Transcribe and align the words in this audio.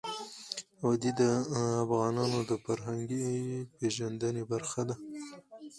وادي 0.83 1.11
د 1.19 1.21
افغانانو 1.83 2.39
د 2.49 2.51
فرهنګي 2.63 3.27
پیژندنې 3.77 4.43
برخه 4.51 4.81
ده. 4.89 4.95